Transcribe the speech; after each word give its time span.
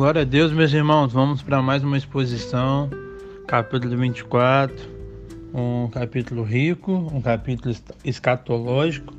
Glória 0.00 0.22
a 0.22 0.24
Deus, 0.24 0.50
meus 0.50 0.72
irmãos. 0.72 1.12
Vamos 1.12 1.42
para 1.42 1.60
mais 1.60 1.84
uma 1.84 1.98
exposição, 1.98 2.88
capítulo 3.46 3.98
24. 3.98 4.74
Um 5.52 5.88
capítulo 5.88 6.42
rico, 6.42 6.90
um 6.90 7.20
capítulo 7.20 7.76
escatológico. 8.02 9.14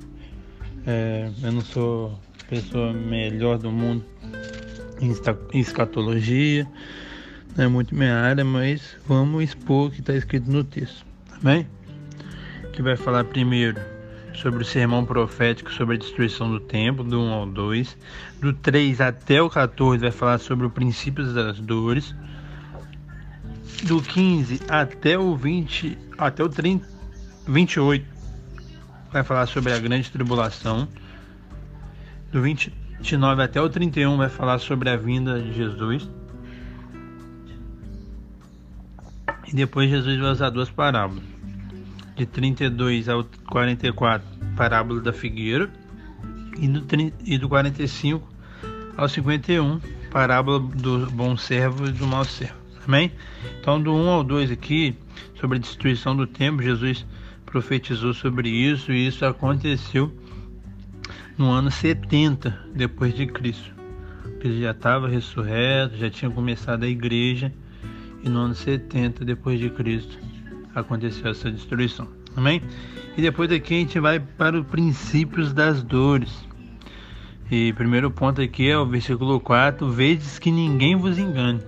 É, 0.88 1.30
eu 1.44 1.52
não 1.52 1.62
sou 1.62 2.18
pessoa 2.50 2.92
melhor 2.94 3.60
do 3.60 3.72
mundo 3.72 4.04
em 5.00 5.60
escatologia, 5.60 6.68
não 7.56 7.66
é 7.66 7.68
muito 7.68 7.94
minha 7.94 8.16
área, 8.16 8.44
mas 8.44 8.98
vamos 9.06 9.44
expor 9.44 9.90
o 9.90 9.92
que 9.92 10.00
está 10.00 10.16
escrito 10.16 10.50
no 10.50 10.64
texto. 10.64 11.06
Amém? 11.44 11.68
Que 12.74 12.82
vai 12.82 12.98
falar 12.98 13.24
primeiro 13.26 13.80
sobre 14.34 14.64
o 14.64 14.66
sermão 14.66 15.06
profético 15.06 15.72
sobre 15.72 15.96
a 15.96 16.00
destruição 16.00 16.50
do 16.50 16.60
templo, 16.60 17.04
do 17.04 17.20
1 17.20 17.32
ao 17.32 17.46
2. 17.46 17.98
Do 18.40 18.54
3 18.54 19.02
até 19.02 19.42
o 19.42 19.50
14 19.50 20.02
vai 20.02 20.12
falar 20.12 20.38
sobre 20.40 20.66
o 20.66 20.70
princípio 20.70 21.26
das 21.34 21.60
dores. 21.60 22.16
Do 23.84 24.02
15 24.02 24.62
até 24.70 25.18
o 25.18 25.36
20, 25.36 25.98
até 26.18 26.44
o 26.44 26.50
30, 26.50 26.88
28 27.48 28.06
vai 29.12 29.24
falar 29.24 29.48
sobre 29.48 29.74
a 29.74 29.80
grande 29.80 30.10
tribulação. 30.10 30.88
Do 32.32 32.42
29 32.42 33.44
até 33.44 33.62
o 33.62 33.70
31 33.70 34.18
vai 34.18 34.30
falar 34.30 34.60
sobre 34.60 34.90
a 34.90 34.96
vinda 34.96 35.42
de 35.42 35.54
Jesus. 35.54 36.08
E 39.48 39.56
depois 39.56 39.90
Jesus 39.90 40.20
vai 40.20 40.32
usar 40.32 40.50
duas 40.50 40.70
parábolas 40.70 41.41
de 42.22 42.26
32 42.28 43.10
ao 43.10 43.26
44, 43.50 44.28
parábola 44.56 45.02
da 45.02 45.12
figueira, 45.12 45.72
e 46.60 46.68
do, 46.68 47.14
e 47.26 47.38
do 47.38 47.50
45 47.50 48.28
ao 48.96 49.10
51, 49.10 49.80
parábola 50.12 50.60
do 50.60 51.10
bom 51.10 51.36
servo 51.36 51.88
e 51.88 51.92
do 51.92 52.06
mau 52.06 52.24
servo. 52.24 52.62
Amém? 52.88 53.12
Então, 53.60 53.82
do 53.82 53.94
1 53.94 54.10
ao 54.10 54.24
2 54.24 54.52
aqui, 54.52 54.96
sobre 55.40 55.58
a 55.58 55.62
destruição 55.62 56.16
do 56.16 56.28
templo, 56.28 56.62
Jesus 56.62 57.06
profetizou 57.46 58.14
sobre 58.14 58.50
isso 58.50 58.92
e 58.92 59.08
isso 59.08 59.26
aconteceu 59.26 60.12
no 61.38 61.50
ano 61.50 61.72
70 61.72 62.68
depois 62.76 63.16
de 63.16 63.26
Cristo. 63.26 63.72
Ele 64.42 64.62
já 64.62 64.72
estava 64.72 65.08
ressurreto, 65.08 65.98
já 65.98 66.10
tinha 66.10 66.30
começado 66.30 66.84
a 66.84 66.88
igreja 66.88 67.52
e 68.24 68.30
no 68.30 68.40
ano 68.40 68.56
70 68.56 69.26
depois 69.26 69.60
de 69.60 69.70
Cristo 69.70 70.18
aconteceu 70.74 71.30
essa 71.30 71.52
destruição. 71.52 72.21
Amém? 72.36 72.62
E 73.18 73.22
depois 73.22 73.50
daqui 73.50 73.76
a 73.76 73.80
gente 73.80 74.00
vai 74.00 74.20
para 74.20 74.60
os 74.60 74.66
princípios 74.66 75.54
das 75.54 75.84
dores. 75.84 76.46
E 77.50 77.74
primeiro 77.74 78.10
ponto 78.10 78.42
aqui 78.42 78.70
é 78.70 78.78
o 78.78 78.86
versículo 78.86 79.40
4: 79.40 79.90
Vedes 79.90 80.40
que 80.40 80.52
ninguém 80.52 80.96
vos 80.96 81.18
engane, 81.18 81.62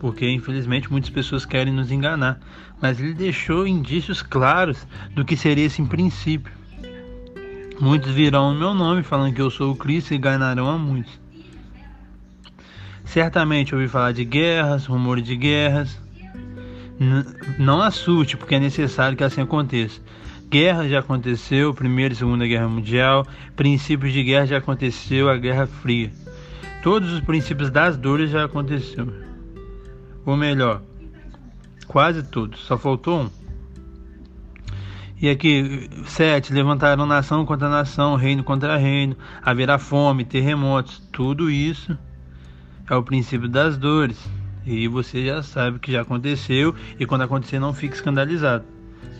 porque 0.00 0.28
infelizmente 0.28 0.90
muitas 0.90 1.10
pessoas 1.10 1.46
querem 1.46 1.72
nos 1.72 1.92
enganar. 1.92 2.40
Mas 2.82 3.00
ele 3.00 3.14
deixou 3.14 3.66
indícios 3.66 4.20
claros 4.20 4.86
do 5.14 5.24
que 5.24 5.36
seria 5.36 5.66
esse 5.66 5.80
princípio. 5.84 6.52
Muitos 7.80 8.12
virão 8.12 8.52
no 8.52 8.58
meu 8.58 8.74
nome 8.74 9.02
falando 9.02 9.34
que 9.34 9.40
eu 9.40 9.50
sou 9.50 9.72
o 9.72 9.76
Cristo 9.76 10.12
e 10.12 10.16
enganarão 10.16 10.68
a 10.68 10.76
muitos. 10.76 11.20
Certamente 13.04 13.74
ouvi 13.74 13.86
falar 13.86 14.12
de 14.12 14.24
guerras, 14.24 14.86
rumores 14.86 15.24
de 15.24 15.36
guerras, 15.36 16.00
não 17.58 17.80
assuste, 17.80 18.36
porque 18.36 18.54
é 18.54 18.60
necessário 18.60 19.16
que 19.16 19.24
assim 19.24 19.40
aconteça. 19.40 20.00
Guerra 20.48 20.88
já 20.88 21.00
aconteceu, 21.00 21.74
Primeira 21.74 22.14
e 22.14 22.16
Segunda 22.16 22.46
Guerra 22.46 22.68
Mundial, 22.68 23.26
princípios 23.56 24.12
de 24.12 24.22
guerra 24.22 24.46
já 24.46 24.58
aconteceu, 24.58 25.28
a 25.28 25.36
Guerra 25.36 25.66
Fria. 25.66 26.12
Todos 26.82 27.12
os 27.12 27.20
princípios 27.20 27.70
das 27.70 27.96
dores 27.96 28.30
já 28.30 28.44
aconteceu. 28.44 29.12
Ou 30.24 30.36
melhor, 30.36 30.82
quase 31.88 32.22
todos, 32.22 32.60
só 32.60 32.78
faltou 32.78 33.22
um. 33.22 33.30
E 35.20 35.28
aqui, 35.28 35.88
sete, 36.06 36.52
levantaram 36.52 37.06
nação 37.06 37.46
contra 37.46 37.68
nação, 37.68 38.14
reino 38.14 38.44
contra 38.44 38.76
reino, 38.76 39.16
haverá 39.42 39.78
fome, 39.78 40.24
terremotos, 40.24 40.98
tudo 41.10 41.50
isso 41.50 41.96
é 42.88 42.94
o 42.94 43.02
princípio 43.02 43.48
das 43.48 43.78
dores. 43.78 44.18
E 44.66 44.88
você 44.88 45.26
já 45.26 45.42
sabe 45.42 45.78
que 45.78 45.92
já 45.92 46.02
aconteceu 46.02 46.74
e 46.98 47.04
quando 47.04 47.22
acontecer 47.22 47.58
não 47.58 47.74
fique 47.74 47.94
escandalizado. 47.94 48.64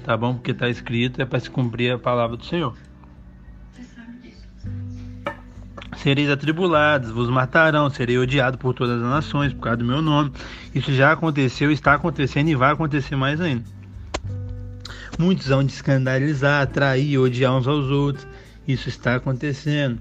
Tá 0.05 0.17
bom? 0.17 0.35
Porque 0.35 0.53
está 0.53 0.69
escrito 0.69 1.21
é 1.21 1.25
para 1.25 1.41
se 1.41 1.51
cumprir 1.51 1.93
a 1.93 1.99
palavra 1.99 2.37
do 2.37 2.45
Senhor. 2.45 2.75
Sereis 5.97 6.29
atribulados, 6.29 7.11
vos 7.11 7.31
matarão, 7.31 7.89
serei 7.89 8.19
odiado 8.19 8.59
por 8.59 8.75
todas 8.75 9.01
as 9.01 9.09
nações 9.09 9.55
por 9.55 9.61
causa 9.63 9.79
do 9.79 9.85
meu 9.85 10.03
nome. 10.03 10.33
Isso 10.75 10.93
já 10.93 11.13
aconteceu, 11.13 11.71
está 11.71 11.95
acontecendo 11.95 12.49
e 12.49 12.55
vai 12.55 12.73
acontecer 12.73 13.17
mais 13.17 13.41
ainda. 13.41 13.65
Muitos 15.19 15.47
vão 15.47 15.65
de 15.65 15.73
escandalizar, 15.73 16.63
atrair, 16.63 17.19
odiar 17.19 17.55
uns 17.55 17.67
aos 17.67 17.87
outros. 17.87 18.27
Isso 18.67 18.89
está 18.89 19.15
acontecendo. 19.15 20.01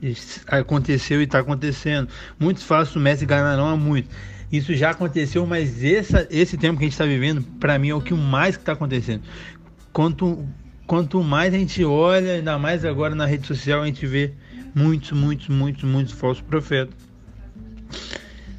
Isso 0.00 0.40
aconteceu 0.46 1.20
e 1.20 1.24
está 1.24 1.40
acontecendo. 1.40 2.08
Muitos 2.38 2.62
falsos 2.62 3.00
mestres 3.00 3.28
ganharão 3.28 3.68
a 3.68 3.76
muitos. 3.76 4.10
Isso 4.50 4.74
já 4.74 4.90
aconteceu, 4.90 5.46
mas 5.46 5.84
essa, 5.84 6.26
esse 6.30 6.56
tempo 6.56 6.78
que 6.78 6.84
a 6.84 6.86
gente 6.86 6.94
está 6.94 7.04
vivendo, 7.04 7.42
para 7.60 7.78
mim, 7.78 7.90
é 7.90 7.94
o 7.94 8.00
que 8.00 8.14
mais 8.14 8.56
está 8.56 8.72
acontecendo. 8.72 9.22
Quanto, 9.92 10.46
quanto 10.86 11.22
mais 11.22 11.52
a 11.52 11.58
gente 11.58 11.84
olha, 11.84 12.34
ainda 12.34 12.58
mais 12.58 12.84
agora 12.84 13.14
na 13.14 13.26
rede 13.26 13.46
social, 13.46 13.82
a 13.82 13.86
gente 13.86 14.06
vê 14.06 14.32
muitos, 14.74 15.12
muitos, 15.12 15.48
muitos, 15.48 15.84
muitos 15.84 16.14
falsos 16.14 16.42
profetas. 16.42 16.94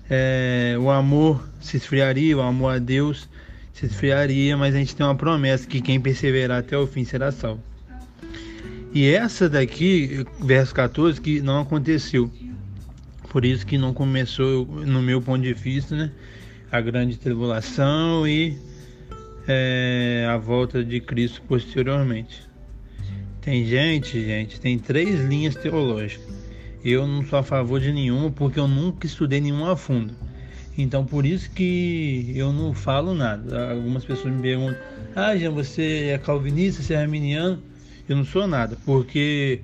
É, 0.09 0.75
o 0.79 0.89
amor 0.89 1.47
se 1.59 1.77
esfriaria, 1.77 2.37
o 2.37 2.41
amor 2.41 2.75
a 2.75 2.79
Deus 2.79 3.27
se 3.73 3.85
esfriaria, 3.85 4.57
mas 4.57 4.75
a 4.75 4.77
gente 4.77 4.95
tem 4.95 5.05
uma 5.05 5.15
promessa 5.15 5.67
que 5.67 5.81
quem 5.81 5.99
perseverar 5.99 6.59
até 6.59 6.77
o 6.77 6.85
fim 6.85 7.05
será 7.05 7.31
salvo. 7.31 7.63
E 8.93 9.07
essa 9.07 9.47
daqui, 9.47 10.25
verso 10.41 10.73
14, 10.73 11.21
que 11.21 11.41
não 11.41 11.61
aconteceu. 11.61 12.29
Por 13.29 13.45
isso 13.45 13.65
que 13.65 13.77
não 13.77 13.93
começou, 13.93 14.65
no 14.65 15.01
meu 15.01 15.21
ponto 15.21 15.43
de 15.43 15.53
vista, 15.53 15.95
né, 15.95 16.11
a 16.71 16.81
grande 16.81 17.17
tribulação 17.17 18.27
e 18.27 18.57
é, 19.47 20.27
a 20.29 20.37
volta 20.37 20.83
de 20.83 20.99
Cristo 20.99 21.41
posteriormente. 21.47 22.47
Tem 23.41 23.65
gente, 23.65 24.23
gente, 24.23 24.59
tem 24.59 24.77
três 24.77 25.21
linhas 25.21 25.55
teológicas. 25.55 26.27
Eu 26.83 27.07
não 27.07 27.25
sou 27.25 27.39
a 27.39 27.43
favor 27.43 27.79
de 27.79 27.91
nenhuma 27.91 28.31
porque 28.31 28.59
eu 28.59 28.67
nunca 28.67 29.05
estudei 29.05 29.41
nenhuma 29.41 29.73
a 29.73 29.75
fundo. 29.75 30.13
Então 30.77 31.05
por 31.05 31.25
isso 31.25 31.49
que 31.51 32.31
eu 32.35 32.53
não 32.53 32.73
falo 32.73 33.13
nada. 33.13 33.71
Algumas 33.71 34.05
pessoas 34.05 34.33
me 34.33 34.41
perguntam: 34.41 34.79
"Ah, 35.15 35.35
Jean, 35.35 35.51
você 35.51 36.09
é 36.13 36.17
calvinista, 36.17 36.81
você 36.81 36.93
é 36.93 36.97
arminiano?" 36.97 37.61
Eu 38.07 38.15
não 38.15 38.25
sou 38.25 38.47
nada, 38.47 38.77
porque 38.85 39.61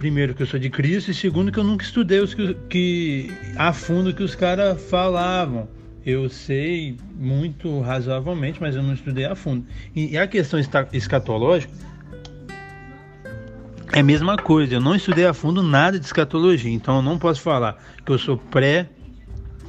primeiro 0.00 0.34
que 0.34 0.42
eu 0.42 0.46
sou 0.46 0.58
de 0.58 0.70
Cristo 0.70 1.10
e 1.10 1.14
segundo 1.14 1.52
que 1.52 1.58
eu 1.58 1.62
nunca 1.62 1.84
estudei 1.84 2.20
os 2.20 2.32
que, 2.32 2.54
que 2.70 3.30
a 3.54 3.70
fundo 3.70 4.14
que 4.14 4.22
os 4.22 4.34
caras 4.34 4.82
falavam. 4.88 5.68
Eu 6.04 6.30
sei 6.30 6.96
muito 7.14 7.80
razoavelmente, 7.80 8.58
mas 8.58 8.74
eu 8.74 8.82
não 8.82 8.94
estudei 8.94 9.26
a 9.26 9.34
fundo. 9.34 9.66
E, 9.94 10.12
e 10.12 10.18
a 10.18 10.26
questão 10.26 10.58
escatológica 10.90 11.70
é 13.92 14.00
a 14.00 14.02
mesma 14.02 14.38
coisa. 14.38 14.74
Eu 14.74 14.80
não 14.80 14.94
estudei 14.94 15.26
a 15.26 15.34
fundo 15.34 15.62
nada 15.62 15.98
de 15.98 16.06
escatologia, 16.06 16.72
então 16.72 16.96
eu 16.96 17.02
não 17.02 17.18
posso 17.18 17.42
falar 17.42 17.76
que 18.04 18.10
eu 18.10 18.18
sou 18.18 18.38
pré, 18.38 18.88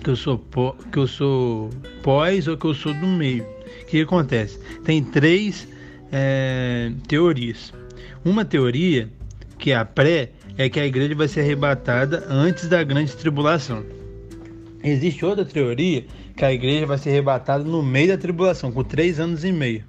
que 0.02 0.10
eu 0.10 0.16
sou 0.16 0.38
pó, 0.38 0.78
que 0.90 0.98
eu 0.98 1.08
sou 1.08 1.70
pós 2.02 2.48
ou 2.48 2.56
que 2.56 2.66
eu 2.66 2.74
sou 2.74 2.94
do 2.94 3.06
meio. 3.06 3.44
O 3.82 3.86
que 3.88 4.00
acontece? 4.00 4.58
Tem 4.86 5.04
três 5.04 5.68
é, 6.10 6.94
teorias. 7.10 7.74
Uma 8.24 8.46
teoria 8.46 9.10
que 9.62 9.72
é 9.72 9.76
a 9.76 9.86
pré, 9.86 10.32
é 10.58 10.68
que 10.68 10.80
a 10.80 10.86
igreja 10.86 11.14
vai 11.16 11.28
ser 11.28 11.42
arrebatada 11.42 12.26
antes 12.28 12.68
da 12.68 12.84
grande 12.84 13.16
tribulação. 13.16 13.86
Existe 14.84 15.24
outra 15.24 15.46
teoria 15.46 16.04
que 16.36 16.44
a 16.44 16.52
igreja 16.52 16.88
vai 16.88 16.98
ser 16.98 17.12
arrebatada 17.12 17.64
no 17.64 17.84
meio 17.84 18.08
da 18.08 18.18
tribulação, 18.18 18.72
com 18.72 18.84
três 18.84 19.20
anos 19.20 19.46
e 19.46 19.52
meio. 19.52 19.84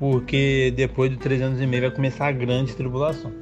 Porque 0.00 0.74
depois 0.76 1.12
de 1.12 1.16
três 1.16 1.40
anos 1.40 1.60
e 1.60 1.66
meio 1.66 1.82
vai 1.82 1.90
começar 1.92 2.26
a 2.26 2.32
grande 2.32 2.74
tribulação. 2.74 3.32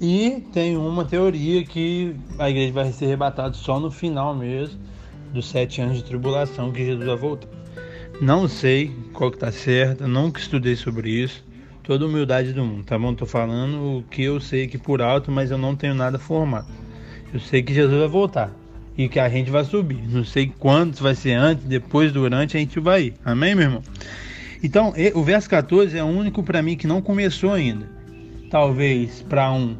E 0.00 0.44
tem 0.52 0.76
uma 0.76 1.04
teoria 1.04 1.64
que 1.64 2.16
a 2.36 2.50
igreja 2.50 2.72
vai 2.72 2.92
ser 2.92 3.04
arrebatada 3.04 3.54
só 3.54 3.78
no 3.78 3.90
final 3.90 4.34
mesmo 4.34 4.80
dos 5.32 5.48
sete 5.48 5.80
anos 5.80 5.98
de 5.98 6.04
tribulação 6.04 6.72
que 6.72 6.84
Jesus 6.84 7.06
vai 7.06 7.16
voltar. 7.16 7.48
Não 8.20 8.48
sei 8.48 8.92
qual 9.12 9.30
que 9.30 9.36
está 9.36 9.52
certo, 9.52 10.08
nunca 10.08 10.40
estudei 10.40 10.74
sobre 10.74 11.10
isso 11.10 11.45
toda 11.86 12.04
humildade 12.04 12.52
do 12.52 12.64
mundo, 12.64 12.82
tá 12.82 12.98
bom? 12.98 13.14
Tô 13.14 13.24
falando 13.24 13.98
o 13.98 14.02
que 14.10 14.24
eu 14.24 14.40
sei 14.40 14.64
aqui 14.64 14.76
por 14.76 15.00
alto, 15.00 15.30
mas 15.30 15.52
eu 15.52 15.56
não 15.56 15.76
tenho 15.76 15.94
nada 15.94 16.18
formado. 16.18 16.66
Eu 17.32 17.38
sei 17.38 17.62
que 17.62 17.72
Jesus 17.72 17.96
vai 17.96 18.08
voltar 18.08 18.50
e 18.98 19.08
que 19.08 19.20
a 19.20 19.28
gente 19.28 19.52
vai 19.52 19.64
subir. 19.64 20.02
Não 20.08 20.24
sei 20.24 20.52
quantos 20.58 20.98
vai 20.98 21.14
ser 21.14 21.34
antes, 21.34 21.64
depois, 21.64 22.10
durante, 22.10 22.56
a 22.56 22.60
gente 22.60 22.80
vai 22.80 23.04
ir. 23.04 23.14
Amém, 23.24 23.54
meu 23.54 23.64
irmão? 23.64 23.82
Então, 24.64 24.92
o 25.14 25.22
verso 25.22 25.48
14 25.48 25.96
é 25.96 26.02
o 26.02 26.06
único 26.06 26.42
para 26.42 26.60
mim 26.60 26.76
que 26.76 26.88
não 26.88 27.00
começou 27.00 27.52
ainda. 27.52 27.88
Talvez 28.50 29.22
para 29.22 29.52
um, 29.52 29.76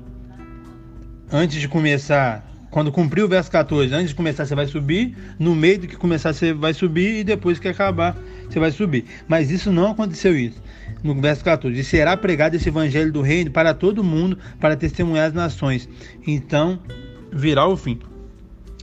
antes 1.32 1.60
de 1.60 1.66
começar, 1.66 2.48
quando 2.70 2.92
cumprir 2.92 3.24
o 3.24 3.28
verso 3.28 3.50
14, 3.50 3.92
antes 3.92 4.10
de 4.10 4.14
começar 4.14 4.46
você 4.46 4.54
vai 4.54 4.66
subir, 4.66 5.16
no 5.40 5.56
meio 5.56 5.80
do 5.80 5.88
que 5.88 5.96
começar 5.96 6.32
você 6.32 6.52
vai 6.52 6.72
subir 6.72 7.20
e 7.20 7.24
depois 7.24 7.58
que 7.58 7.66
acabar 7.66 8.16
você 8.48 8.60
vai 8.60 8.70
subir. 8.70 9.06
Mas 9.26 9.50
isso 9.50 9.72
não 9.72 9.90
aconteceu 9.90 10.36
isso. 10.36 10.62
No 11.14 11.20
verso 11.20 11.44
14, 11.44 11.78
e 11.78 11.84
será 11.84 12.16
pregado 12.16 12.56
esse 12.56 12.68
evangelho 12.68 13.12
do 13.12 13.22
reino 13.22 13.50
para 13.50 13.72
todo 13.72 14.02
mundo, 14.02 14.36
para 14.58 14.76
testemunhar 14.76 15.28
as 15.28 15.32
nações. 15.32 15.88
Então 16.26 16.80
virá 17.32 17.66
o 17.66 17.76
fim. 17.76 18.00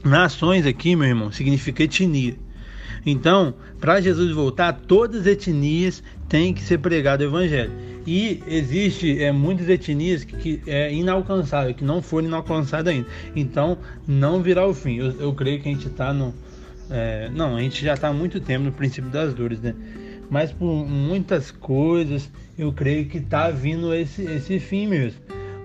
Nações 0.02 0.66
aqui, 0.66 0.96
meu 0.96 1.06
irmão, 1.06 1.30
significa 1.30 1.82
etnia. 1.82 2.34
Então, 3.06 3.54
para 3.78 4.00
Jesus 4.00 4.32
voltar, 4.32 4.72
todas 4.72 5.22
as 5.22 5.26
etnias 5.26 6.02
têm 6.28 6.54
que 6.54 6.62
ser 6.62 6.78
pregado 6.78 7.22
o 7.22 7.26
evangelho. 7.26 7.72
E 8.06 8.42
existe 8.46 9.22
é, 9.22 9.32
muitas 9.32 9.68
etnias 9.68 10.24
que, 10.24 10.36
que 10.36 10.70
é 10.70 10.92
inalcançável, 10.92 11.74
que 11.74 11.84
não 11.84 12.00
foram 12.00 12.28
inalcançadas 12.28 12.92
ainda. 12.92 13.06
Então, 13.36 13.78
não 14.06 14.42
virá 14.42 14.66
o 14.66 14.74
fim. 14.74 14.96
Eu, 14.96 15.12
eu 15.20 15.34
creio 15.34 15.60
que 15.60 15.68
a 15.68 15.72
gente 15.72 15.88
está 15.88 16.12
no. 16.12 16.34
É, 16.90 17.30
não, 17.34 17.56
a 17.56 17.60
gente 17.60 17.84
já 17.84 17.94
está 17.94 18.08
há 18.08 18.12
muito 18.12 18.40
tempo 18.40 18.64
no 18.64 18.72
princípio 18.72 19.10
das 19.10 19.32
dores, 19.34 19.60
né? 19.60 19.74
Mas 20.34 20.50
por 20.50 20.84
muitas 20.84 21.52
coisas, 21.52 22.28
eu 22.58 22.72
creio 22.72 23.06
que 23.06 23.18
está 23.18 23.50
vindo 23.50 23.94
esse, 23.94 24.24
esse 24.24 24.58
fim 24.58 24.88
mesmo. 24.88 25.20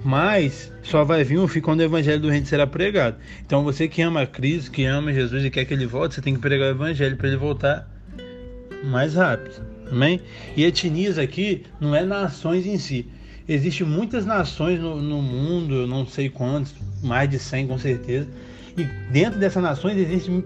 Mas 0.06 0.72
só 0.84 1.04
vai 1.04 1.24
vir 1.24 1.40
o 1.40 1.48
fim 1.48 1.60
quando 1.60 1.80
o 1.80 1.84
evangelho 1.84 2.22
do 2.22 2.30
reino 2.30 2.46
será 2.46 2.68
pregado. 2.68 3.18
Então 3.44 3.64
você 3.64 3.88
que 3.88 4.00
ama 4.04 4.28
Cristo, 4.28 4.70
que 4.70 4.86
ama 4.86 5.12
Jesus 5.12 5.44
e 5.44 5.50
quer 5.50 5.66
que 5.66 5.74
ele 5.74 5.88
volte, 5.88 6.14
você 6.14 6.22
tem 6.22 6.36
que 6.36 6.40
pregar 6.40 6.68
o 6.68 6.76
evangelho 6.76 7.18
para 7.18 7.30
ele 7.30 7.38
voltar 7.38 7.90
mais 8.84 9.16
rápido. 9.16 9.60
Amém? 9.92 10.22
E 10.56 10.64
etnias 10.64 11.18
aqui 11.18 11.64
não 11.82 11.96
é 11.96 12.06
nações 12.06 12.68
em 12.68 12.78
si. 12.78 13.08
Existem 13.48 13.88
muitas 13.88 14.24
nações 14.24 14.80
no, 14.80 15.02
no 15.02 15.20
mundo, 15.20 15.74
eu 15.74 15.88
não 15.88 16.06
sei 16.06 16.30
quantas, 16.30 16.76
mais 17.02 17.28
de 17.28 17.40
100 17.40 17.66
com 17.66 17.80
certeza. 17.80 18.28
E 18.80 18.86
dentro 19.12 19.38
dessas 19.38 19.62
nações 19.62 19.98
existem 19.98 20.42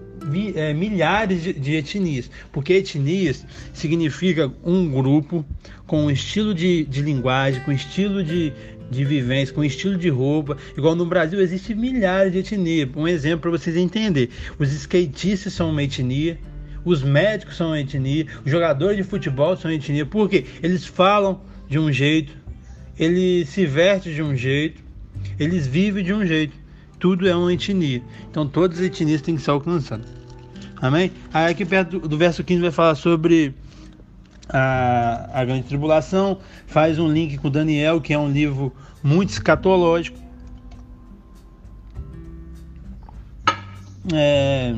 é, 0.56 0.74
milhares 0.74 1.40
de, 1.40 1.52
de, 1.52 1.76
etnias, 1.76 2.28
porque 2.50 2.72
etnias 2.72 3.46
significa 3.72 4.52
um 4.64 4.90
grupo 4.90 5.46
com 5.86 6.06
um 6.06 6.10
estilo 6.10 6.52
de, 6.52 6.84
de 6.84 7.00
linguagem, 7.00 7.62
com 7.62 7.70
estilo 7.70 8.24
de, 8.24 8.52
de 8.90 9.04
vivência, 9.04 9.54
com 9.54 9.62
estilo 9.62 9.96
de 9.96 10.08
roupa. 10.08 10.58
Igual 10.76 10.96
no 10.96 11.06
Brasil 11.06 11.40
existem 11.40 11.76
milhares 11.76 12.32
de 12.32 12.40
etnias. 12.40 12.88
Um 12.96 13.06
exemplo 13.06 13.42
para 13.42 13.52
vocês 13.52 13.76
entenderem: 13.76 14.28
os 14.58 14.72
skatistas 14.72 15.52
são 15.52 15.70
uma 15.70 15.84
etnia, 15.84 16.36
os 16.84 17.04
médicos 17.04 17.56
são 17.56 17.68
uma 17.68 17.78
etnia, 17.78 18.26
os 18.44 18.50
jogadores 18.50 18.96
de 18.96 19.04
futebol 19.04 19.56
são 19.56 19.70
uma 19.70 19.76
etnia, 19.76 20.04
porque 20.04 20.44
eles 20.60 20.84
falam 20.84 21.40
de 21.68 21.78
um 21.78 21.92
jeito, 21.92 22.36
eles 22.98 23.48
se 23.50 23.64
vestem 23.64 24.12
de 24.12 24.24
um 24.24 24.34
jeito, 24.34 24.82
eles 25.38 25.68
vivem 25.68 26.02
de 26.02 26.12
um 26.12 26.26
jeito. 26.26 26.63
Tudo 27.04 27.28
é 27.28 27.36
uma 27.36 27.52
etnia. 27.52 28.02
Então 28.30 28.48
todas 28.48 28.78
as 28.78 28.86
etnias 28.86 29.20
têm 29.20 29.36
que 29.36 29.42
ser 29.42 29.50
alcançadas. 29.50 30.06
Amém? 30.80 31.12
Aí 31.34 31.52
aqui 31.52 31.62
perto 31.62 32.00
do, 32.00 32.08
do 32.08 32.16
verso 32.16 32.42
15 32.42 32.62
vai 32.62 32.70
falar 32.70 32.94
sobre 32.94 33.54
a, 34.48 35.28
a 35.38 35.44
grande 35.44 35.64
tribulação, 35.64 36.38
faz 36.66 36.98
um 36.98 37.06
link 37.06 37.36
com 37.36 37.50
Daniel, 37.50 38.00
que 38.00 38.14
é 38.14 38.18
um 38.18 38.30
livro 38.30 38.72
muito 39.02 39.28
escatológico. 39.28 40.18
É, 44.10 44.74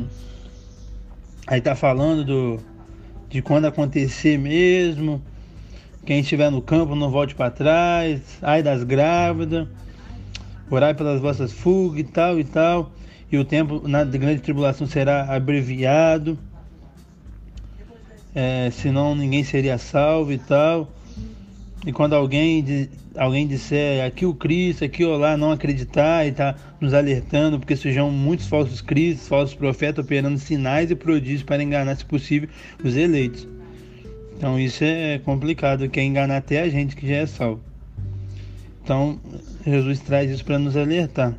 Aí 1.46 1.60
tá 1.60 1.76
falando 1.76 2.24
do, 2.24 2.60
de 3.28 3.40
quando 3.40 3.66
acontecer 3.66 4.36
mesmo. 4.36 5.22
Quem 6.04 6.18
estiver 6.18 6.50
no 6.50 6.60
campo 6.60 6.96
não 6.96 7.08
volte 7.08 7.36
para 7.36 7.52
trás. 7.52 8.20
Ai 8.42 8.64
das 8.64 8.82
grávidas. 8.82 9.68
Orai 10.70 10.94
pelas 10.94 11.20
vossas 11.20 11.52
fugas 11.52 12.00
e 12.00 12.04
tal 12.04 12.38
e 12.38 12.44
tal. 12.44 12.92
E 13.30 13.38
o 13.38 13.44
tempo 13.44 13.86
na 13.86 14.04
grande 14.04 14.40
tribulação 14.40 14.86
será 14.86 15.34
abreviado. 15.34 16.38
É, 18.34 18.70
senão 18.70 19.14
ninguém 19.14 19.42
seria 19.42 19.78
salvo 19.78 20.32
e 20.32 20.38
tal. 20.38 20.90
E 21.86 21.92
quando 21.92 22.14
alguém, 22.14 22.88
alguém 23.16 23.46
disser 23.46 24.04
aqui 24.04 24.26
o 24.26 24.34
Cristo, 24.34 24.84
aqui 24.84 25.04
ou 25.04 25.16
lá, 25.16 25.36
não 25.36 25.52
acreditar 25.52 26.26
e 26.26 26.30
está 26.30 26.56
nos 26.80 26.92
alertando, 26.92 27.60
porque 27.60 27.76
surgirão 27.76 28.10
muitos 28.10 28.48
falsos 28.48 28.80
cristos, 28.80 29.28
falsos 29.28 29.54
profetas 29.54 30.04
operando 30.04 30.36
sinais 30.38 30.90
e 30.90 30.96
prodígios 30.96 31.44
para 31.44 31.62
enganar, 31.62 31.96
se 31.96 32.04
possível, 32.04 32.48
os 32.82 32.96
eleitos. 32.96 33.46
Então 34.36 34.58
isso 34.58 34.82
é 34.82 35.18
complicado, 35.20 35.88
que 35.88 36.00
é 36.00 36.02
enganar 36.02 36.38
até 36.38 36.60
a 36.60 36.68
gente 36.68 36.96
que 36.96 37.06
já 37.08 37.16
é 37.16 37.26
salvo. 37.26 37.65
Então 38.86 39.18
Jesus 39.66 39.98
traz 39.98 40.30
isso 40.30 40.44
para 40.44 40.60
nos 40.60 40.76
alertar. 40.76 41.34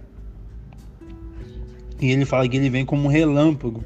E 2.02 2.12
ele 2.12 2.26
fala 2.26 2.46
que 2.46 2.58
ele 2.58 2.70
vem 2.70 2.86
como 2.86 3.06
um 3.06 3.08
relâmpago. 3.08 3.86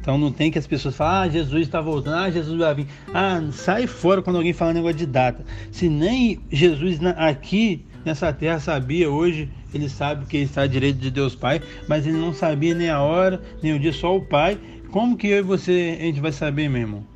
Então 0.00 0.16
não 0.16 0.32
tem 0.32 0.50
que 0.50 0.58
as 0.58 0.66
pessoas 0.66 0.96
falem, 0.96 1.28
ah, 1.28 1.30
Jesus 1.30 1.60
está 1.60 1.82
voltando, 1.82 2.16
ah, 2.16 2.30
Jesus 2.30 2.58
vai 2.58 2.74
vir. 2.74 2.86
Ah, 3.12 3.38
sai 3.52 3.86
fora 3.86 4.22
quando 4.22 4.36
alguém 4.36 4.54
fala 4.54 4.72
negócio 4.72 4.96
de 4.96 5.04
data. 5.04 5.44
Se 5.70 5.90
nem 5.90 6.40
Jesus 6.50 6.98
aqui 7.18 7.84
nessa 8.02 8.32
terra 8.32 8.58
sabia, 8.58 9.10
hoje 9.10 9.50
ele 9.74 9.90
sabe 9.90 10.24
que 10.24 10.38
ele 10.38 10.46
está 10.46 10.62
à 10.62 10.66
direita 10.66 10.98
de 10.98 11.10
Deus 11.10 11.34
Pai, 11.34 11.60
mas 11.86 12.06
ele 12.06 12.16
não 12.16 12.32
sabia 12.32 12.74
nem 12.74 12.88
a 12.88 13.02
hora, 13.02 13.42
nem 13.62 13.74
o 13.74 13.78
dia, 13.78 13.92
só 13.92 14.16
o 14.16 14.22
Pai. 14.22 14.58
Como 14.90 15.18
que 15.18 15.26
eu 15.26 15.40
e 15.40 15.42
você 15.42 15.98
a 16.00 16.04
gente 16.04 16.20
vai 16.20 16.32
saber, 16.32 16.70
meu 16.70 16.80
irmão? 16.80 17.06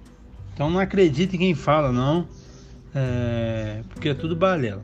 Então 0.53 0.69
não 0.69 0.79
acredite 0.79 1.37
em 1.37 1.39
quem 1.39 1.55
fala, 1.55 1.91
não, 1.91 2.29
é... 2.95 3.81
porque 3.89 4.11
é 4.11 4.15
tudo 4.15 4.37
balela. 4.37 4.83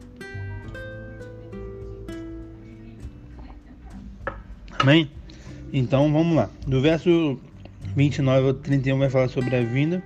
Amém? 4.82 5.08
Então 5.73 6.12
vamos 6.12 6.34
lá. 6.34 6.50
Do 6.67 6.81
verso 6.81 7.38
29 7.94 8.49
ao 8.49 8.55
31 8.55 8.99
vai 8.99 9.08
falar 9.08 9.29
sobre 9.29 9.55
a 9.55 9.62
vinda. 9.62 10.02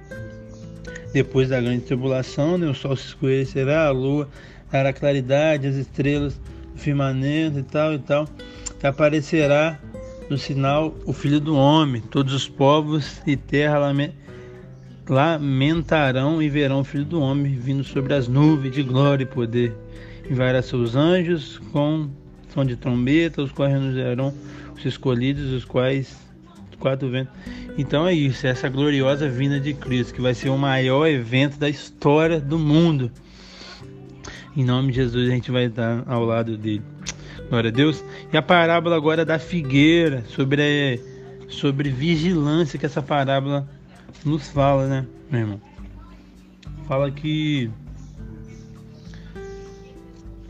Depois 1.14 1.48
da 1.48 1.58
grande 1.58 1.80
tribulação, 1.80 2.58
né, 2.58 2.66
o 2.66 2.74
sol 2.74 2.94
se 2.94 3.06
escurecerá, 3.06 3.86
a 3.86 3.90
lua 3.90 4.28
dará 4.70 4.92
claridade, 4.92 5.66
as 5.66 5.76
estrelas 5.76 6.34
do 6.74 6.78
firmamento 6.78 7.58
e 7.58 7.62
tal 7.62 7.94
e 7.94 7.98
tal. 7.98 8.28
Que 8.78 8.86
aparecerá 8.86 9.80
no 10.28 10.36
sinal 10.36 10.94
o 11.06 11.12
Filho 11.14 11.40
do 11.40 11.56
Homem. 11.56 12.02
Todos 12.02 12.34
os 12.34 12.46
povos 12.46 13.22
e 13.26 13.34
terra 13.34 13.78
lamentarão 15.08 16.42
e 16.42 16.50
verão 16.50 16.80
o 16.80 16.84
Filho 16.84 17.06
do 17.06 17.18
Homem 17.18 17.54
vindo 17.54 17.82
sobre 17.82 18.12
as 18.12 18.28
nuvens 18.28 18.74
de 18.74 18.82
glória 18.82 19.24
e 19.24 19.26
poder. 19.26 19.74
Enviará 20.30 20.60
seus 20.60 20.94
anjos 20.94 21.56
com 21.72 22.10
som 22.56 22.64
de 22.64 22.74
trombeta, 22.74 23.42
os 23.42 23.52
quais 23.52 23.72
renunciarão 23.72 24.34
os 24.78 24.84
escolhidos, 24.84 25.52
os 25.52 25.64
quais 25.64 26.16
quatro 26.78 27.10
ventos. 27.10 27.32
Então 27.78 28.06
é 28.06 28.12
isso, 28.12 28.46
é 28.46 28.50
essa 28.50 28.68
gloriosa 28.68 29.28
vinda 29.28 29.58
de 29.58 29.74
Cristo, 29.74 30.14
que 30.14 30.20
vai 30.20 30.34
ser 30.34 30.50
o 30.50 30.58
maior 30.58 31.06
evento 31.06 31.58
da 31.58 31.68
história 31.68 32.40
do 32.40 32.58
mundo. 32.58 33.10
Em 34.56 34.64
nome 34.64 34.90
de 34.90 34.96
Jesus 34.96 35.28
a 35.28 35.32
gente 35.32 35.50
vai 35.50 35.64
estar 35.64 36.04
ao 36.06 36.24
lado 36.24 36.56
dele. 36.56 36.82
Glória 37.48 37.68
a 37.68 37.72
Deus. 37.72 38.04
E 38.32 38.36
a 38.36 38.42
parábola 38.42 38.96
agora 38.96 39.24
da 39.24 39.38
figueira, 39.38 40.24
sobre, 40.28 41.00
sobre 41.48 41.90
vigilância 41.90 42.78
que 42.78 42.86
essa 42.86 43.02
parábola 43.02 43.68
nos 44.24 44.48
fala, 44.48 44.86
né, 44.86 45.06
meu 45.30 45.40
irmão? 45.40 45.60
Fala 46.86 47.10
que 47.10 47.70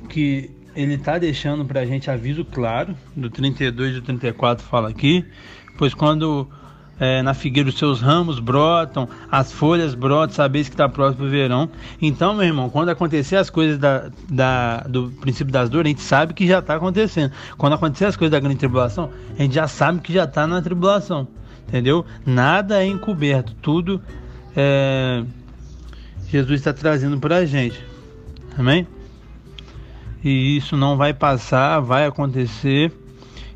que 0.08 0.50
ele 0.76 0.94
está 0.94 1.18
deixando 1.18 1.64
para 1.64 1.80
a 1.80 1.86
gente 1.86 2.10
aviso 2.10 2.44
claro, 2.44 2.96
do 3.16 3.30
32 3.30 3.96
e 3.96 4.00
do 4.00 4.02
34 4.02 4.64
fala 4.64 4.90
aqui, 4.90 5.24
pois 5.78 5.94
quando 5.94 6.46
é, 7.00 7.22
na 7.22 7.34
figueira 7.34 7.68
os 7.68 7.78
seus 7.78 8.00
ramos 8.00 8.38
brotam, 8.38 9.08
as 9.30 9.52
folhas 9.52 9.94
brotam, 9.94 10.34
sabeis 10.34 10.68
que 10.68 10.74
está 10.74 10.88
próximo 10.88 11.24
do 11.24 11.30
verão. 11.30 11.68
Então, 12.00 12.34
meu 12.34 12.44
irmão, 12.44 12.68
quando 12.70 12.90
acontecer 12.90 13.36
as 13.36 13.50
coisas 13.50 13.78
da, 13.78 14.10
da, 14.28 14.80
do 14.82 15.10
princípio 15.20 15.52
das 15.52 15.68
dores, 15.68 15.86
a 15.86 15.90
gente 15.90 16.02
sabe 16.02 16.34
que 16.34 16.46
já 16.46 16.58
está 16.58 16.76
acontecendo. 16.76 17.32
Quando 17.56 17.72
acontecer 17.72 18.04
as 18.04 18.16
coisas 18.16 18.32
da 18.32 18.40
grande 18.40 18.58
tribulação, 18.58 19.10
a 19.38 19.42
gente 19.42 19.54
já 19.54 19.66
sabe 19.66 20.00
que 20.00 20.12
já 20.12 20.24
está 20.24 20.46
na 20.46 20.60
tribulação. 20.60 21.26
Entendeu? 21.66 22.06
Nada 22.24 22.82
é 22.82 22.86
encoberto, 22.86 23.52
tudo 23.60 24.00
é, 24.54 25.24
Jesus 26.28 26.60
está 26.60 26.72
trazendo 26.72 27.18
para 27.18 27.36
a 27.36 27.44
gente. 27.44 27.84
Amém? 28.56 28.86
E 30.22 30.56
isso 30.56 30.76
não 30.76 30.96
vai 30.96 31.14
passar, 31.14 31.80
vai 31.80 32.06
acontecer. 32.06 32.92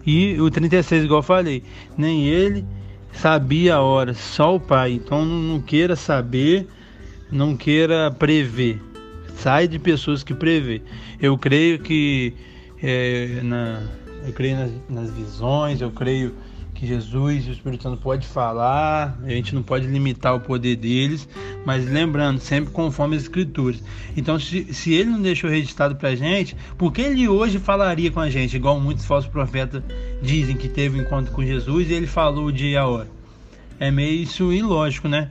E 0.06 0.40
o 0.40 0.50
36, 0.50 1.04
igual 1.04 1.18
eu 1.18 1.22
falei, 1.22 1.62
nem 1.96 2.26
ele 2.26 2.64
sabia 3.12 3.76
a 3.76 3.80
hora, 3.80 4.14
só 4.14 4.56
o 4.56 4.60
pai. 4.60 4.92
Então 4.92 5.24
não 5.24 5.60
queira 5.60 5.96
saber, 5.96 6.66
não 7.30 7.56
queira 7.56 8.10
prever. 8.10 8.80
Sai 9.36 9.66
de 9.66 9.78
pessoas 9.78 10.22
que 10.22 10.34
prevê. 10.34 10.82
Eu 11.20 11.36
creio 11.36 11.78
que 11.78 12.34
é, 12.82 13.40
na, 13.42 13.82
eu 14.26 14.32
creio 14.32 14.56
nas, 14.56 14.70
nas 14.88 15.10
visões, 15.10 15.80
eu 15.80 15.90
creio 15.90 16.34
que 16.80 16.86
Jesus 16.86 17.46
e 17.46 17.50
o 17.50 17.52
Espírito 17.52 17.82
Santo 17.82 18.00
pode 18.00 18.26
falar, 18.26 19.18
a 19.22 19.28
gente 19.28 19.54
não 19.54 19.62
pode 19.62 19.86
limitar 19.86 20.34
o 20.34 20.40
poder 20.40 20.76
deles, 20.76 21.28
mas 21.62 21.84
lembrando, 21.84 22.40
sempre 22.40 22.72
conforme 22.72 23.16
as 23.16 23.24
escrituras. 23.24 23.84
Então, 24.16 24.40
se, 24.40 24.72
se 24.72 24.94
ele 24.94 25.10
não 25.10 25.20
deixou 25.20 25.50
registrado 25.50 25.94
para 25.96 26.08
a 26.08 26.14
gente, 26.14 26.56
por 26.78 26.90
que 26.90 27.02
ele 27.02 27.28
hoje 27.28 27.58
falaria 27.58 28.10
com 28.10 28.18
a 28.18 28.30
gente, 28.30 28.56
igual 28.56 28.80
muitos 28.80 29.04
falsos 29.04 29.30
profetas 29.30 29.82
dizem 30.22 30.56
que 30.56 30.70
teve 30.70 30.98
um 30.98 31.02
encontro 31.02 31.30
com 31.32 31.44
Jesus 31.44 31.90
e 31.90 31.92
ele 31.92 32.06
falou 32.06 32.46
o 32.46 32.52
dia 32.52 32.70
e 32.70 32.76
a 32.78 32.86
hora? 32.86 33.08
É 33.78 33.90
meio 33.90 34.22
isso 34.22 34.50
ilógico, 34.50 35.06
né? 35.06 35.28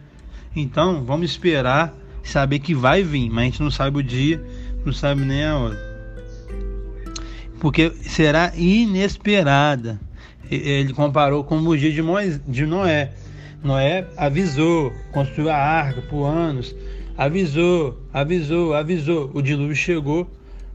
Então, 0.55 1.03
vamos 1.03 1.31
esperar, 1.31 1.95
saber 2.23 2.59
que 2.59 2.75
vai 2.75 3.01
vir, 3.01 3.27
mas 3.27 3.39
a 3.39 3.45
gente 3.45 3.63
não 3.63 3.71
sabe 3.71 3.97
o 3.97 4.03
dia, 4.03 4.39
não 4.85 4.93
sabe 4.93 5.25
nem 5.25 5.43
a 5.43 5.57
hora. 5.57 5.89
Porque 7.59 7.89
será 8.03 8.53
inesperada 8.55 9.99
ele 10.49 10.93
comparou 10.93 11.43
com 11.43 11.57
o 11.57 11.77
dia 11.77 11.91
de, 11.91 12.65
Noé. 12.65 13.11
Noé 13.63 14.07
avisou, 14.15 14.91
construiu 15.11 15.49
a 15.49 15.55
arca 15.55 16.01
por 16.01 16.25
anos, 16.25 16.75
avisou, 17.17 17.99
avisou, 18.13 18.73
avisou. 18.73 19.29
O 19.33 19.41
dilúvio 19.41 19.75
chegou 19.75 20.29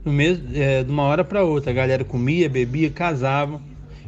no 0.05 0.13
mesmo, 0.13 0.49
é, 0.55 0.85
de 0.85 0.91
uma 0.91 1.05
hora 1.05 1.25
para 1.25 1.43
outra. 1.43 1.71
A 1.71 1.75
galera 1.75 2.05
comia, 2.05 2.49
bebia, 2.49 2.91
casavam 2.91 3.61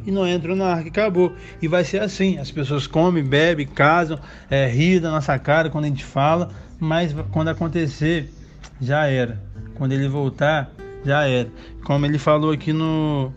e 0.07 0.11
Noé 0.11 0.31
entrou 0.31 0.55
na 0.55 0.67
arca 0.67 0.85
e 0.85 0.89
acabou. 0.89 1.33
E 1.61 1.67
vai 1.67 1.83
ser 1.83 2.01
assim: 2.01 2.37
as 2.37 2.49
pessoas 2.49 2.87
comem, 2.87 3.23
bebem, 3.23 3.67
casam, 3.67 4.17
é, 4.49 4.65
ri 4.65 5.01
da 5.01 5.11
nossa 5.11 5.37
cara 5.37 5.69
quando 5.69 5.83
a 5.83 5.89
gente 5.89 6.05
fala, 6.05 6.49
mas 6.79 7.13
quando 7.31 7.49
acontecer, 7.49 8.31
já 8.79 9.05
era. 9.05 9.37
Quando 9.75 9.91
ele 9.91 10.07
voltar, 10.07 10.71
já 11.03 11.27
era. 11.27 11.49
Como 11.83 12.05
ele 12.05 12.17
falou 12.17 12.51
aqui 12.51 12.71
no 12.71 13.33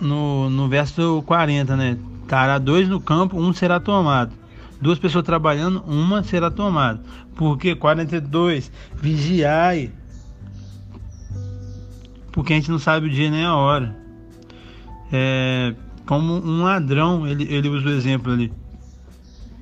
no, 0.00 0.48
no 0.48 0.68
verso 0.68 1.22
40, 1.26 1.76
né? 1.76 1.98
Estará 2.22 2.58
dois 2.58 2.88
no 2.88 3.00
campo, 3.00 3.38
um 3.38 3.52
será 3.52 3.78
tomado. 3.80 4.32
Duas 4.80 4.98
pessoas 4.98 5.24
trabalhando, 5.24 5.82
uma 5.86 6.22
será 6.22 6.50
tomada. 6.50 7.00
Porque 7.34 7.74
42, 7.74 8.70
vigiai. 8.94 9.92
Porque 12.32 12.52
a 12.52 12.56
gente 12.56 12.70
não 12.70 12.78
sabe 12.78 13.06
o 13.06 13.10
dia 13.10 13.30
nem 13.30 13.44
a 13.44 13.54
hora. 13.56 13.96
É, 15.12 15.74
como 16.06 16.34
um 16.34 16.62
ladrão, 16.62 17.26
ele, 17.26 17.52
ele 17.52 17.68
usa 17.68 17.88
o 17.88 17.92
exemplo 17.92 18.32
ali. 18.32 18.52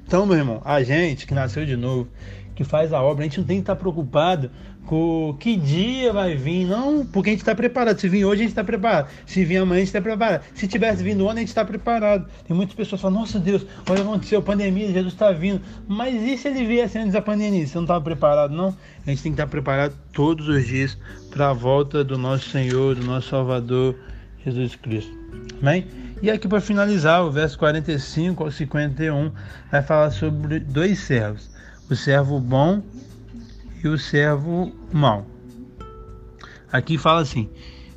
Então, 0.07 0.25
meu 0.25 0.37
irmão, 0.37 0.63
a 0.65 0.83
gente 0.83 1.27
que 1.27 1.35
nasceu 1.35 1.67
de 1.67 1.77
novo, 1.77 2.09
que 2.55 2.65
faz 2.65 2.93
a 2.93 3.03
obra, 3.03 3.25
a 3.25 3.29
gente 3.29 3.41
não 3.41 3.47
tem 3.47 3.57
que 3.57 3.63
estar 3.63 3.77
preocupado 3.77 4.51
com 4.89 5.37
que 5.39 5.55
dia 5.55 6.15
vai 6.15 6.35
vir, 6.35 6.67
não, 6.67 7.05
porque 7.05 7.29
a 7.29 7.33
gente 7.33 7.41
está 7.41 7.55
preparado. 7.55 8.01
Se 8.01 8.09
vir 8.09 8.25
hoje, 8.25 8.41
a 8.41 8.45
gente 8.45 8.53
está 8.53 8.65
preparado. 8.65 9.11
Se 9.27 9.45
vir 9.45 9.59
amanhã, 9.59 9.77
a 9.77 9.81
gente 9.81 9.89
está 9.89 10.01
preparado. 10.01 10.43
Se 10.55 10.67
tivesse 10.67 11.03
vindo 11.03 11.27
ontem, 11.27 11.37
a 11.37 11.41
gente 11.41 11.49
está 11.49 11.63
preparado. 11.63 12.27
Tem 12.47 12.57
muitas 12.57 12.75
pessoas 12.75 13.03
falam, 13.03 13.21
nossa 13.21 13.39
Deus, 13.39 13.67
olha 13.87 14.01
o 14.01 14.03
que 14.03 14.09
aconteceu, 14.09 14.43
pandemia, 14.43 14.91
Jesus 14.91 15.13
está 15.13 15.31
vindo. 15.31 15.61
Mas 15.87 16.15
e 16.23 16.39
se 16.39 16.49
ele 16.49 16.65
viesse 16.65 16.97
antes 16.97 17.13
da 17.13 17.21
pandemia? 17.21 17.67
Você 17.67 17.75
não 17.75 17.83
estava 17.83 18.03
preparado, 18.03 18.55
não? 18.55 18.75
A 19.07 19.11
gente 19.11 19.23
tem 19.23 19.33
que 19.33 19.41
estar 19.41 19.47
preparado 19.47 19.95
todos 20.11 20.49
os 20.49 20.67
dias 20.67 20.97
para 21.31 21.51
a 21.51 21.53
volta 21.53 22.03
do 22.03 22.17
nosso 22.17 22.49
Senhor, 22.49 22.95
do 22.95 23.05
nosso 23.05 23.29
Salvador, 23.29 23.95
Jesus 24.43 24.75
Cristo. 24.75 25.13
Amém? 25.61 25.87
E 26.23 26.31
aqui 26.31 26.49
para 26.49 26.63
finalizar, 26.63 27.23
o 27.27 27.31
verso 27.31 27.59
45 27.59 28.43
ao 28.43 28.51
51 28.51 29.31
vai 29.71 29.83
falar 29.83 30.11
sobre 30.13 30.61
dois 30.61 30.99
servos: 31.01 31.51
o 31.91 31.95
servo 31.95 32.41
bom 32.41 32.83
e 33.83 33.89
o 33.89 33.99
servo 33.99 34.73
mau. 34.93 35.27
Aqui 36.73 36.99
fala 36.99 37.21
assim: 37.21 37.49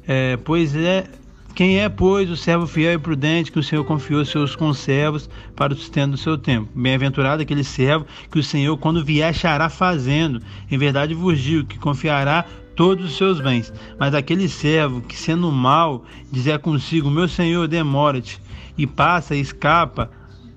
é, 0.07 0.38
pois 0.38 0.75
é 0.75 1.07
quem 1.53 1.79
é, 1.79 1.89
pois, 1.89 2.29
o 2.29 2.38
servo 2.38 2.65
fiel 2.65 2.93
e 2.93 2.97
prudente 2.97 3.51
que 3.51 3.59
o 3.59 3.63
Senhor 3.63 3.83
confiou 3.83 4.23
seus 4.23 4.55
conservos 4.55 5.29
para 5.55 5.73
o 5.73 5.75
sustento 5.75 6.11
do 6.11 6.17
seu 6.17 6.38
tempo? 6.38 6.69
Bem-aventurado 6.73 7.41
aquele 7.41 7.63
servo 7.63 8.05
que 8.31 8.39
o 8.39 8.43
Senhor, 8.43 8.77
quando 8.77 9.03
vier, 9.03 9.29
achará 9.29 9.69
fazendo. 9.69 10.41
Em 10.69 10.77
verdade 10.77 11.13
vos 11.13 11.39
digo 11.39 11.67
que 11.67 11.77
confiará 11.77 12.45
todos 12.75 13.05
os 13.05 13.17
seus 13.17 13.41
bens. 13.41 13.71
Mas 14.00 14.15
aquele 14.15 14.47
servo 14.47 15.01
que, 15.01 15.15
sendo 15.15 15.51
mal, 15.51 16.05
dizer 16.31 16.57
consigo: 16.59 17.09
Meu 17.11 17.27
Senhor, 17.27 17.67
demora-te, 17.67 18.41
e 18.77 18.88
passa 18.88 19.35
e 19.35 19.41
escapa, 19.41 20.09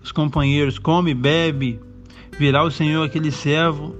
os 0.03 0.13
companheiros, 0.13 0.79
come, 0.79 1.13
bebe, 1.13 1.81
virá 2.39 2.63
o 2.63 2.71
Senhor 2.71 3.05
aquele 3.05 3.33
servo 3.33 3.97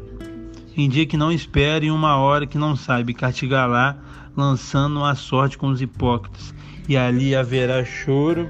em 0.77 0.89
dia 0.89 1.07
que 1.07 1.17
não 1.17 1.31
espere, 1.31 1.87
em 1.87 1.91
uma 1.91 2.17
hora 2.17 2.47
que 2.47 2.59
não 2.59 2.75
saiba, 2.75 3.11
e 3.11 3.15
castigará, 3.15 3.97
lançando 4.37 5.05
a 5.05 5.15
sorte 5.15 5.57
com 5.57 5.69
os 5.69 5.81
hipócritas, 5.81 6.55
e 6.89 6.97
ali 6.97 7.35
haverá 7.35 7.85
choro 7.85 8.49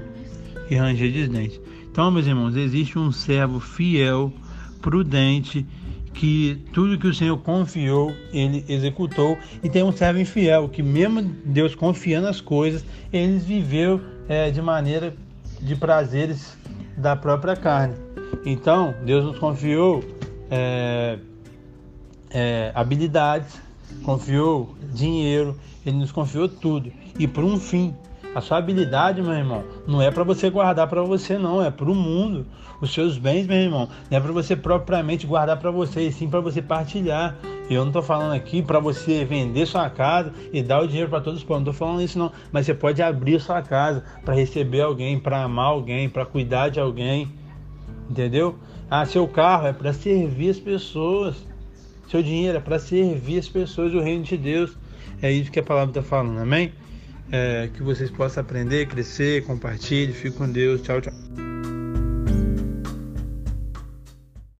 e 0.69 0.75
ranger 0.75 1.11
de 1.11 1.27
dentes. 1.27 1.59
Então, 1.91 2.09
meus 2.11 2.27
irmãos, 2.27 2.55
existe 2.55 2.97
um 2.97 3.11
servo 3.11 3.59
fiel, 3.59 4.33
prudente, 4.81 5.65
que 6.13 6.63
tudo 6.73 6.97
que 6.97 7.07
o 7.07 7.13
Senhor 7.13 7.37
confiou, 7.37 8.13
ele 8.31 8.65
executou, 8.67 9.37
e 9.63 9.69
tem 9.69 9.83
um 9.83 9.91
servo 9.91 10.19
infiel, 10.19 10.67
que 10.69 10.81
mesmo 10.81 11.21
Deus 11.45 11.75
confiando 11.75 12.27
as 12.27 12.41
coisas, 12.41 12.85
ele 13.11 13.37
viveu 13.37 14.01
é, 14.27 14.49
de 14.49 14.61
maneira 14.61 15.15
de 15.61 15.75
prazeres 15.75 16.57
da 16.97 17.15
própria 17.15 17.55
carne. 17.55 17.95
Então, 18.45 18.95
Deus 19.05 19.25
nos 19.25 19.37
confiou 19.37 20.03
é, 20.49 21.19
é, 22.35 22.73
habilidades, 22.75 23.61
confiou 24.03 24.75
dinheiro, 24.93 25.57
ele 25.85 25.95
nos 25.95 26.11
confiou 26.11 26.49
tudo 26.49 26.91
e 27.17 27.27
por 27.27 27.45
um 27.45 27.57
fim. 27.57 27.95
A 28.35 28.41
sua 28.41 28.57
habilidade, 28.57 29.21
meu 29.21 29.31
irmão, 29.31 29.63
não 29.87 30.01
é 30.01 30.11
para 30.11 30.21
você 30.25 30.49
guardar 30.49 30.89
para 30.89 31.01
você, 31.01 31.37
não, 31.37 31.63
é 31.63 31.71
para 31.71 31.89
o 31.89 31.95
mundo. 31.95 32.45
Os 32.81 32.93
seus 32.93 33.17
bens, 33.17 33.47
meu 33.47 33.55
irmão, 33.55 33.87
não 34.11 34.17
é 34.17 34.19
para 34.19 34.33
você 34.33 34.57
propriamente 34.57 35.25
guardar 35.25 35.57
para 35.57 35.71
você, 35.71 36.01
e 36.01 36.11
sim 36.11 36.29
para 36.29 36.41
você 36.41 36.61
partilhar. 36.61 37.37
Eu 37.69 37.79
não 37.79 37.87
estou 37.87 38.01
falando 38.01 38.33
aqui 38.33 38.61
para 38.61 38.77
você 38.77 39.23
vender 39.23 39.65
sua 39.65 39.89
casa 39.89 40.33
e 40.51 40.61
dar 40.61 40.81
o 40.81 40.87
dinheiro 40.87 41.09
para 41.09 41.21
todos 41.21 41.39
os 41.39 41.45
povos. 41.45 41.63
Não 41.63 41.71
estou 41.71 41.87
falando 41.87 42.03
isso, 42.03 42.19
não. 42.19 42.29
Mas 42.51 42.65
você 42.65 42.73
pode 42.73 43.01
abrir 43.01 43.39
sua 43.39 43.61
casa 43.61 44.03
para 44.25 44.35
receber 44.35 44.81
alguém, 44.81 45.17
para 45.17 45.41
amar 45.41 45.67
alguém, 45.67 46.09
para 46.09 46.25
cuidar 46.25 46.67
de 46.67 46.81
alguém. 46.81 47.31
Entendeu? 48.09 48.55
Ah, 48.91 49.05
seu 49.05 49.25
carro 49.29 49.67
é 49.67 49.71
para 49.71 49.93
servir 49.93 50.49
as 50.49 50.59
pessoas. 50.59 51.37
Seu 52.07 52.21
dinheiro 52.21 52.57
é 52.57 52.61
para 52.61 52.79
servir 52.79 53.39
as 53.39 53.49
pessoas 53.49 53.91
do 53.91 54.01
reino 54.01 54.23
de 54.23 54.37
Deus. 54.37 54.77
É 55.21 55.31
isso 55.31 55.51
que 55.51 55.59
a 55.59 55.63
palavra 55.63 55.91
está 55.91 56.03
falando, 56.03 56.39
amém? 56.39 56.71
É, 57.31 57.69
que 57.73 57.81
vocês 57.81 58.11
possam 58.11 58.41
aprender, 58.41 58.87
crescer, 58.87 59.43
compartilhe. 59.45 60.13
Fique 60.13 60.37
com 60.37 60.49
Deus. 60.49 60.81
Tchau, 60.81 61.01
tchau. 61.01 61.24